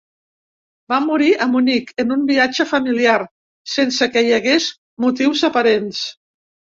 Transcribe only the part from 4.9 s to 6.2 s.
motius aparents.